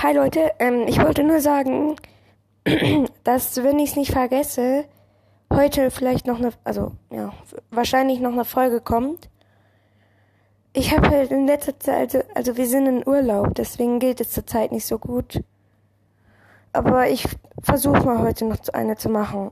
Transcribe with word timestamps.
hi 0.00 0.12
Leute, 0.12 0.52
ähm, 0.60 0.86
ich 0.86 1.00
wollte 1.00 1.24
nur 1.24 1.40
sagen, 1.40 1.96
dass 3.24 3.62
wenn 3.64 3.80
ich 3.80 3.90
es 3.90 3.96
nicht 3.96 4.12
vergesse, 4.12 4.84
heute 5.52 5.90
vielleicht 5.90 6.24
noch 6.26 6.38
eine, 6.38 6.52
also 6.62 6.92
ja, 7.10 7.32
wahrscheinlich 7.70 8.20
noch 8.20 8.32
eine 8.32 8.44
Folge 8.44 8.80
kommt. 8.80 9.28
Ich 10.72 10.94
habe 10.94 11.08
halt 11.08 11.32
in 11.32 11.48
letzter 11.48 11.80
Zeit, 11.80 12.14
also, 12.14 12.28
also 12.34 12.56
wir 12.56 12.66
sind 12.68 12.86
in 12.86 13.08
Urlaub, 13.08 13.54
deswegen 13.56 13.98
geht 13.98 14.20
es 14.20 14.30
zurzeit 14.30 14.70
nicht 14.70 14.86
so 14.86 15.00
gut. 15.00 15.42
Aber 16.72 17.08
ich 17.08 17.24
versuche 17.62 18.04
mal 18.04 18.20
heute 18.20 18.44
noch 18.44 18.58
eine 18.72 18.96
zu 18.96 19.08
machen, 19.08 19.50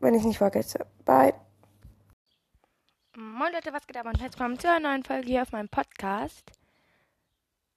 wenn 0.00 0.12
ich 0.12 0.20
es 0.20 0.26
nicht 0.26 0.38
vergesse. 0.38 0.84
Bye. 1.06 1.32
Moin 3.16 3.50
Leute, 3.50 3.72
was 3.72 3.86
geht 3.86 3.96
ab 3.96 4.04
und 4.04 4.20
herzlich 4.20 4.38
willkommen 4.38 4.58
zu 4.58 4.68
einer 4.68 4.90
neuen 4.90 5.04
Folge 5.04 5.26
hier 5.26 5.42
auf 5.42 5.52
meinem 5.52 5.70
Podcast. 5.70 6.52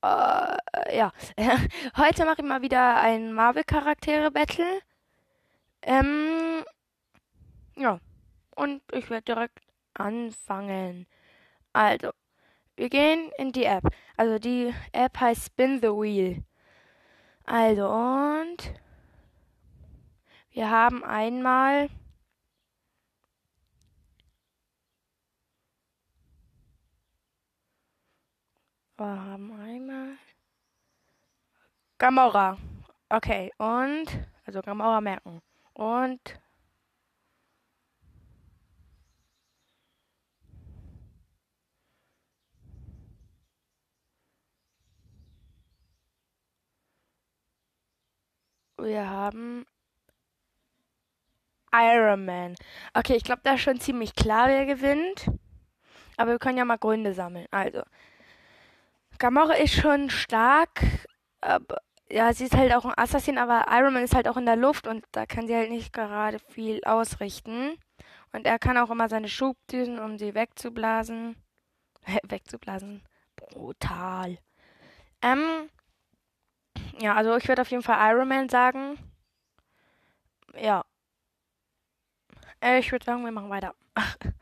Uh, 0.01 0.55
ja, 0.93 1.11
heute 1.97 2.23
mache 2.23 2.41
ich 2.41 2.47
mal 2.47 2.61
wieder 2.61 3.01
ein 3.01 3.33
Marvel-Charaktere-Battle. 3.33 4.79
Ähm, 5.81 6.63
ja, 7.75 7.99
und 8.55 8.81
ich 8.93 9.09
werde 9.09 9.33
direkt 9.33 9.59
anfangen. 9.93 11.05
Also, 11.73 12.11
wir 12.77 12.89
gehen 12.89 13.31
in 13.37 13.51
die 13.51 13.65
App. 13.65 13.83
Also, 14.15 14.39
die 14.39 14.73
App 14.93 15.19
heißt 15.19 15.47
Spin 15.47 15.79
the 15.81 15.89
Wheel. 15.89 16.43
Also, 17.45 17.89
und 17.89 18.73
wir 20.51 20.69
haben 20.69 21.03
einmal 21.03 21.89
Wir 28.99 29.05
haben 29.05 29.53
einmal 29.53 29.98
Gamora. 31.99 32.57
Okay, 33.09 33.51
und 33.57 34.05
also 34.45 34.61
Gamora 34.61 35.01
merken. 35.01 35.41
Und 35.73 36.39
wir 48.77 49.09
haben 49.09 49.65
Iron 51.73 52.25
Man. 52.25 52.55
Okay, 52.93 53.15
ich 53.17 53.23
glaube, 53.23 53.41
da 53.43 53.55
ist 53.55 53.61
schon 53.61 53.79
ziemlich 53.81 54.15
klar, 54.15 54.47
wer 54.47 54.65
gewinnt. 54.65 55.29
Aber 56.17 56.31
wir 56.31 56.39
können 56.39 56.57
ja 56.57 56.65
mal 56.65 56.77
Gründe 56.77 57.13
sammeln. 57.13 57.47
Also, 57.51 57.83
Gamora 59.17 59.53
ist 59.55 59.73
schon 59.75 60.09
stark, 60.09 60.81
aber 61.41 61.81
ja, 62.11 62.33
sie 62.33 62.45
ist 62.45 62.55
halt 62.55 62.73
auch 62.73 62.85
ein 62.85 62.93
Assassin, 62.97 63.37
aber 63.37 63.65
Iron 63.69 63.93
Man 63.93 64.03
ist 64.03 64.15
halt 64.15 64.27
auch 64.27 64.37
in 64.37 64.45
der 64.45 64.55
Luft 64.55 64.87
und 64.87 65.05
da 65.11 65.25
kann 65.25 65.47
sie 65.47 65.55
halt 65.55 65.69
nicht 65.69 65.93
gerade 65.93 66.39
viel 66.39 66.83
ausrichten. 66.83 67.77
Und 68.31 68.45
er 68.45 68.59
kann 68.59 68.77
auch 68.77 68.89
immer 68.89 69.09
seine 69.09 69.27
Schubdüsen, 69.27 69.99
um 69.99 70.17
sie 70.17 70.33
wegzublasen. 70.35 71.35
wegzublasen. 72.23 73.03
Brutal. 73.35 74.37
Ähm, 75.21 75.69
ja, 76.99 77.15
also 77.15 77.35
ich 77.37 77.47
würde 77.47 77.61
auf 77.61 77.71
jeden 77.71 77.83
Fall 77.83 78.11
Iron 78.11 78.27
Man 78.27 78.49
sagen. 78.49 78.97
Ja. 80.55 80.83
Äh, 82.61 82.79
ich 82.79 82.91
würde 82.91 83.05
sagen, 83.05 83.23
wir 83.23 83.31
machen 83.31 83.49
weiter. 83.49 83.73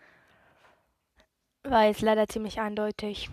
War 1.63 1.85
jetzt 1.85 2.01
leider 2.01 2.27
ziemlich 2.27 2.59
eindeutig. 2.59 3.29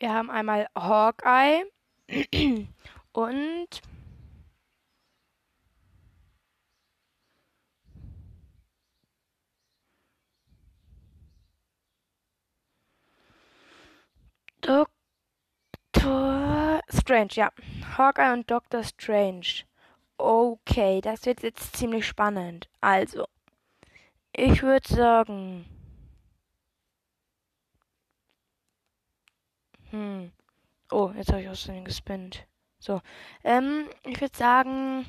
Wir 0.00 0.14
haben 0.14 0.30
einmal 0.30 0.66
Hawkeye 0.74 1.66
und 3.12 3.82
Doktor 14.62 14.88
Strange, 16.88 17.28
ja. 17.32 17.52
Hawkeye 17.98 18.32
und 18.32 18.50
Doctor 18.50 18.82
Strange. 18.84 19.64
Okay, 20.16 21.02
das 21.02 21.26
wird 21.26 21.42
jetzt 21.42 21.76
ziemlich 21.76 22.06
spannend. 22.06 22.70
Also, 22.80 23.26
ich 24.32 24.62
würde 24.62 24.88
sagen, 24.88 25.66
Hm. 29.90 30.32
Oh, 30.90 31.10
jetzt 31.16 31.30
habe 31.30 31.42
ich 31.42 31.48
aus 31.48 31.64
dem 31.64 31.84
gespinnt. 31.84 32.46
So. 32.78 33.00
Ähm, 33.44 33.88
ich 34.04 34.20
würde 34.20 34.36
sagen. 34.36 35.06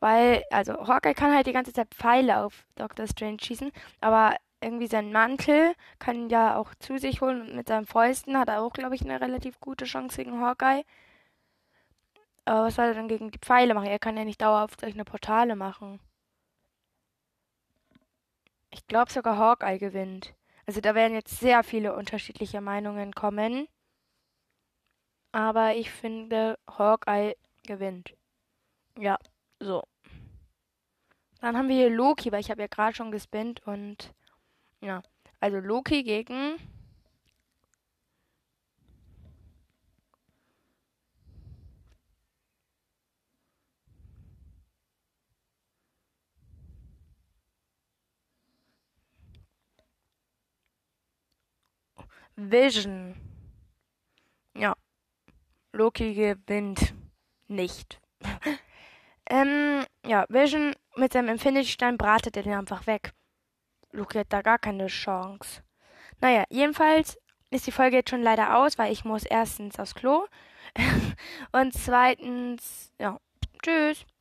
Weil, 0.00 0.42
also, 0.50 0.74
Hawkeye 0.88 1.14
kann 1.14 1.32
halt 1.34 1.46
die 1.46 1.52
ganze 1.52 1.72
Zeit 1.72 1.94
Pfeile 1.94 2.38
auf 2.44 2.66
Doctor 2.74 3.06
Strange 3.06 3.38
schießen, 3.40 3.70
aber 4.00 4.36
irgendwie 4.60 4.86
sein 4.88 5.12
Mantel 5.12 5.74
kann 5.98 6.16
ihn 6.16 6.28
ja 6.30 6.56
auch 6.56 6.74
zu 6.76 6.98
sich 6.98 7.20
holen 7.20 7.42
und 7.42 7.54
mit 7.56 7.68
seinen 7.68 7.86
Fäusten 7.86 8.36
hat 8.38 8.48
er 8.48 8.62
auch, 8.62 8.72
glaube 8.72 8.94
ich, 8.94 9.02
eine 9.02 9.20
relativ 9.20 9.60
gute 9.60 9.84
Chance 9.84 10.16
gegen 10.16 10.40
Hawkeye. 10.40 10.84
Aber 12.44 12.66
was 12.66 12.76
soll 12.76 12.86
er 12.86 12.94
dann 12.94 13.08
gegen 13.08 13.30
die 13.30 13.38
Pfeile 13.38 13.74
machen? 13.74 13.86
Er 13.88 13.98
kann 13.98 14.16
ja 14.16 14.24
nicht 14.24 14.40
dauerhaft 14.40 14.80
solche 14.80 15.04
Portale 15.04 15.56
machen. 15.56 16.00
Ich 18.70 18.86
glaube 18.86 19.12
sogar 19.12 19.36
Hawkeye 19.36 19.78
gewinnt. 19.78 20.34
Also 20.66 20.80
da 20.80 20.94
werden 20.94 21.14
jetzt 21.14 21.38
sehr 21.40 21.62
viele 21.62 21.94
unterschiedliche 21.94 22.60
Meinungen 22.60 23.12
kommen. 23.12 23.68
Aber 25.32 25.74
ich 25.74 25.90
finde, 25.90 26.58
Hawkeye 26.68 27.34
gewinnt. 27.64 28.14
Ja, 28.98 29.18
so. 29.58 29.82
Dann 31.40 31.56
haben 31.56 31.68
wir 31.68 31.74
hier 31.74 31.90
Loki, 31.90 32.30
weil 32.30 32.40
ich 32.40 32.50
habe 32.50 32.60
ja 32.60 32.68
gerade 32.68 32.94
schon 32.94 33.10
gespinnt 33.10 33.66
und 33.66 34.14
ja, 34.80 35.02
also 35.40 35.58
Loki 35.58 36.04
gegen 36.04 36.56
Vision. 52.36 53.14
Ja. 54.56 54.74
Loki 55.72 56.14
gewinnt 56.14 56.94
nicht. 57.48 58.00
ähm, 59.30 59.84
ja, 60.04 60.26
Vision 60.28 60.74
mit 60.96 61.12
seinem 61.12 61.28
Infinity-Stein 61.28 61.96
bratet 61.96 62.36
er 62.36 62.42
den 62.42 62.54
einfach 62.54 62.86
weg. 62.86 63.12
Loki 63.92 64.18
hat 64.18 64.32
da 64.32 64.42
gar 64.42 64.58
keine 64.58 64.86
Chance. 64.86 65.62
Naja, 66.20 66.44
jedenfalls 66.50 67.18
ist 67.50 67.66
die 67.66 67.72
Folge 67.72 67.96
jetzt 67.96 68.10
schon 68.10 68.22
leider 68.22 68.58
aus, 68.58 68.78
weil 68.78 68.92
ich 68.92 69.04
muss 69.04 69.24
erstens 69.24 69.78
aufs 69.78 69.94
Klo 69.94 70.26
und 71.52 71.74
zweitens, 71.74 72.92
ja, 72.98 73.18
tschüss. 73.62 74.06